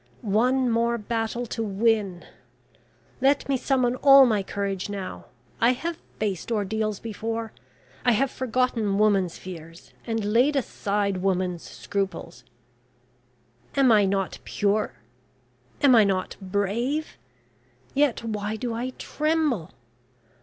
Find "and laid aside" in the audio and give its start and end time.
10.07-11.17